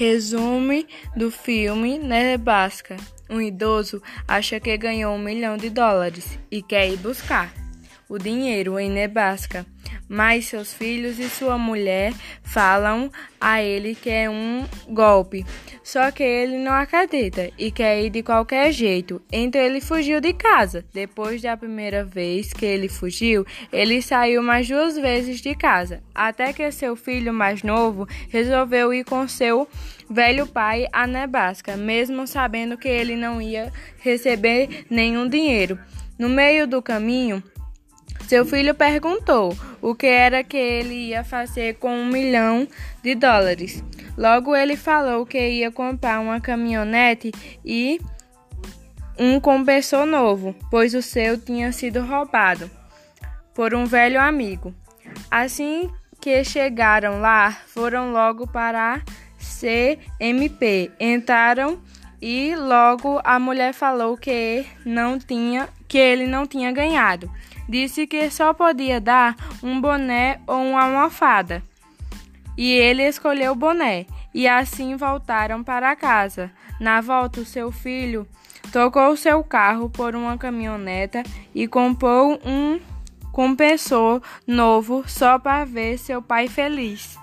[0.00, 0.82] Resumo
[1.14, 2.96] do filme Nebraska.
[3.28, 7.52] Um idoso acha que ganhou um milhão de dólares e quer ir buscar
[8.08, 9.66] o dinheiro em Nebraska,
[10.10, 15.46] mas seus filhos e sua mulher falam a ele que é um golpe.
[15.84, 19.22] Só que ele não acredita e quer ir de qualquer jeito.
[19.30, 20.84] Então ele fugiu de casa.
[20.92, 26.52] Depois da primeira vez que ele fugiu, ele saiu mais duas vezes de casa, até
[26.52, 29.68] que seu filho mais novo resolveu ir com seu
[30.10, 35.78] velho pai a Nebraska, mesmo sabendo que ele não ia receber nenhum dinheiro.
[36.18, 37.42] No meio do caminho,
[38.30, 42.68] seu filho perguntou o que era que ele ia fazer com um milhão
[43.02, 43.82] de dólares.
[44.16, 47.32] Logo ele falou que ia comprar uma caminhonete
[47.64, 48.00] e
[49.18, 52.70] um compressor novo, pois o seu tinha sido roubado
[53.52, 54.72] por um velho amigo.
[55.28, 55.90] Assim
[56.20, 59.00] que chegaram lá, foram logo para a
[59.40, 60.92] CMP.
[61.00, 61.82] Entraram
[62.22, 67.28] e logo a mulher falou que não tinha que ele não tinha ganhado.
[67.68, 71.62] Disse que só podia dar um boné ou uma almofada.
[72.56, 74.06] E ele escolheu o boné.
[74.32, 76.52] E assim voltaram para casa.
[76.78, 78.24] Na volta, o seu filho
[78.72, 82.78] tocou seu carro por uma caminhoneta e comprou um
[83.32, 87.19] compressor novo só para ver seu pai feliz.